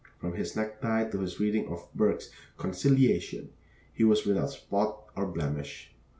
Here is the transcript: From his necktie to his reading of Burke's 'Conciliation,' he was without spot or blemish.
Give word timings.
From 0.17 0.33
his 0.33 0.55
necktie 0.55 1.03
to 1.11 1.19
his 1.19 1.39
reading 1.39 1.67
of 1.67 1.87
Burke's 1.93 2.31
'Conciliation,' 2.57 3.49
he 3.93 4.03
was 4.03 4.25
without 4.25 4.49
spot 4.49 4.99
or 5.15 5.27
blemish. 5.27 5.93